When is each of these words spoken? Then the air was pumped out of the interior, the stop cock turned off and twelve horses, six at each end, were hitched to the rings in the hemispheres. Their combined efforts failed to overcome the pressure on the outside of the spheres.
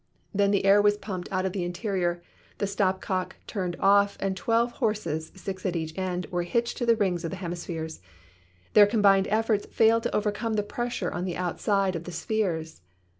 Then 0.33 0.49
the 0.49 0.65
air 0.65 0.81
was 0.81 0.97
pumped 0.97 1.31
out 1.31 1.45
of 1.45 1.53
the 1.53 1.63
interior, 1.63 2.23
the 2.57 2.65
stop 2.65 3.01
cock 3.01 3.35
turned 3.45 3.75
off 3.79 4.17
and 4.19 4.35
twelve 4.35 4.71
horses, 4.71 5.31
six 5.35 5.63
at 5.63 5.75
each 5.75 5.95
end, 5.95 6.25
were 6.31 6.41
hitched 6.41 6.77
to 6.79 6.87
the 6.87 6.95
rings 6.95 7.23
in 7.23 7.29
the 7.29 7.35
hemispheres. 7.35 8.01
Their 8.73 8.87
combined 8.87 9.27
efforts 9.29 9.67
failed 9.67 10.01
to 10.01 10.15
overcome 10.15 10.55
the 10.55 10.63
pressure 10.63 11.11
on 11.11 11.25
the 11.25 11.37
outside 11.37 11.95
of 11.95 12.05
the 12.05 12.11
spheres. 12.11 12.81